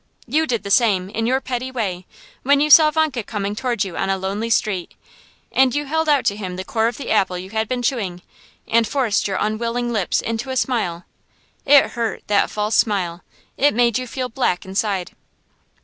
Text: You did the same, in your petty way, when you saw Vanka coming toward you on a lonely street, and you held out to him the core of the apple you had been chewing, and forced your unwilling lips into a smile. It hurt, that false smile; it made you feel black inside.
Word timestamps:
You 0.25 0.47
did 0.47 0.63
the 0.63 0.71
same, 0.71 1.11
in 1.11 1.27
your 1.27 1.39
petty 1.41 1.69
way, 1.69 2.07
when 2.41 2.59
you 2.59 2.71
saw 2.71 2.89
Vanka 2.89 3.21
coming 3.21 3.55
toward 3.55 3.83
you 3.85 3.95
on 3.95 4.09
a 4.09 4.17
lonely 4.17 4.49
street, 4.49 4.95
and 5.51 5.75
you 5.75 5.85
held 5.85 6.09
out 6.09 6.25
to 6.25 6.35
him 6.35 6.55
the 6.55 6.63
core 6.63 6.87
of 6.87 6.97
the 6.97 7.11
apple 7.11 7.37
you 7.37 7.51
had 7.51 7.67
been 7.67 7.83
chewing, 7.83 8.23
and 8.67 8.87
forced 8.87 9.27
your 9.27 9.37
unwilling 9.39 9.93
lips 9.93 10.19
into 10.19 10.49
a 10.49 10.57
smile. 10.57 11.05
It 11.67 11.91
hurt, 11.91 12.23
that 12.29 12.49
false 12.49 12.75
smile; 12.75 13.23
it 13.57 13.75
made 13.75 13.99
you 13.99 14.07
feel 14.07 14.27
black 14.29 14.65
inside. 14.65 15.11